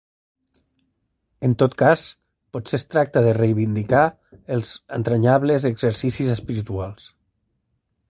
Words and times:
En 1.47 1.53
tot 1.63 1.75
cas, 1.81 2.05
potser 2.57 2.75
es 2.79 2.87
tracta 2.95 3.25
de 3.29 3.37
reivindicar 3.41 4.03
els 4.59 4.75
entranyables 5.01 5.71
exercicis 5.75 6.37
espirituals. 6.41 7.11